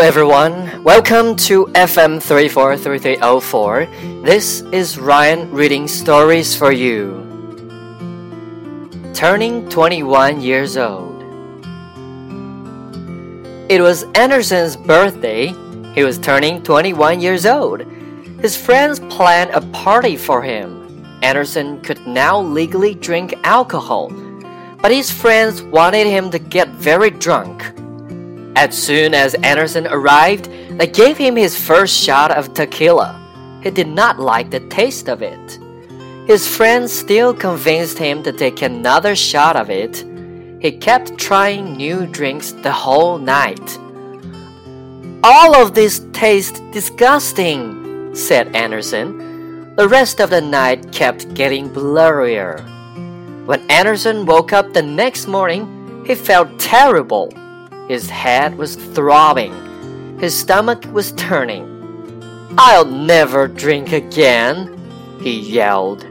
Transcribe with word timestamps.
everyone. 0.00 0.82
Welcome 0.84 1.36
to 1.48 1.66
FM 1.74 2.22
343304. 2.22 3.86
This 4.24 4.62
is 4.72 4.98
Ryan 4.98 5.50
reading 5.50 5.86
stories 5.86 6.56
for 6.56 6.72
you. 6.72 7.20
Turning 9.12 9.68
21 9.68 10.40
years 10.40 10.78
old. 10.78 11.22
It 13.68 13.82
was 13.82 14.04
Anderson's 14.14 14.76
birthday. 14.76 15.48
He 15.94 16.04
was 16.04 16.18
turning 16.18 16.62
21 16.62 17.20
years 17.20 17.44
old. 17.44 17.82
His 18.40 18.56
friends 18.56 19.00
planned 19.10 19.50
a 19.50 19.60
party 19.72 20.16
for 20.16 20.40
him. 20.40 21.04
Anderson 21.22 21.82
could 21.82 22.06
now 22.06 22.40
legally 22.40 22.94
drink 22.94 23.34
alcohol, 23.44 24.08
but 24.80 24.90
his 24.90 25.10
friends 25.10 25.62
wanted 25.62 26.06
him 26.06 26.30
to 26.30 26.38
get 26.38 26.68
very 26.68 27.10
drunk. 27.10 27.62
As 28.56 28.74
soon 28.74 29.12
as 29.12 29.34
Anderson 29.34 29.86
arrived, 29.86 30.48
they 30.78 30.86
gave 30.86 31.18
him 31.18 31.36
his 31.36 31.54
first 31.54 31.94
shot 31.94 32.30
of 32.30 32.54
tequila. 32.54 33.20
He 33.62 33.70
did 33.70 33.86
not 33.86 34.18
like 34.18 34.50
the 34.50 34.60
taste 34.68 35.10
of 35.10 35.20
it. 35.20 35.58
His 36.26 36.48
friends 36.48 36.90
still 36.90 37.34
convinced 37.34 37.98
him 37.98 38.22
to 38.22 38.32
take 38.32 38.62
another 38.62 39.14
shot 39.14 39.56
of 39.56 39.68
it. 39.68 40.02
He 40.58 40.72
kept 40.72 41.18
trying 41.18 41.76
new 41.76 42.06
drinks 42.06 42.52
the 42.52 42.72
whole 42.72 43.18
night. 43.18 43.78
All 45.22 45.54
of 45.54 45.74
this 45.74 46.00
tastes 46.14 46.58
disgusting, 46.72 48.14
said 48.14 48.56
Anderson. 48.56 49.74
The 49.76 49.86
rest 49.86 50.18
of 50.18 50.30
the 50.30 50.40
night 50.40 50.92
kept 50.92 51.34
getting 51.34 51.68
blurrier. 51.68 52.64
When 53.44 53.70
Anderson 53.70 54.24
woke 54.24 54.54
up 54.54 54.72
the 54.72 54.80
next 54.82 55.26
morning, 55.26 56.02
he 56.06 56.14
felt 56.14 56.58
terrible. 56.58 57.30
His 57.88 58.10
head 58.10 58.58
was 58.58 58.76
throbbing. 58.76 60.18
His 60.18 60.36
stomach 60.36 60.84
was 60.92 61.12
turning. 61.12 61.72
I'll 62.58 62.84
never 62.84 63.46
drink 63.48 63.92
again, 63.92 64.76
he 65.20 65.38
yelled. 65.38 66.06